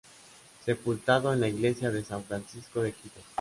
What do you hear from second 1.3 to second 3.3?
en la Iglesia de San Francisco de Quito.